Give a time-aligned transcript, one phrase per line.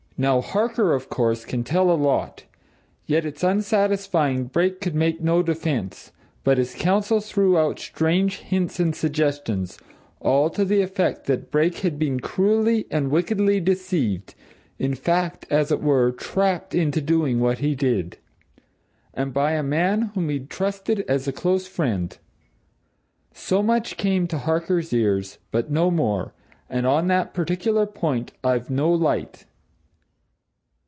[0.17, 2.43] "Now, Harker, of course, can tell a lot
[3.07, 4.43] yet it's unsatisfying.
[4.43, 6.11] Brake could make no defence
[6.43, 9.79] but his counsel threw out strange hints and suggestions
[10.19, 14.35] all to the effect that Brake had been cruelly and wickedly deceived
[14.77, 18.19] in fact, as it were, trapped into doing what he did.
[19.15, 22.15] And by a man whom he'd trusted as a close friend.
[23.33, 26.35] So much came to Harker's ears but no more,
[26.69, 29.47] and on that particular point I've no light.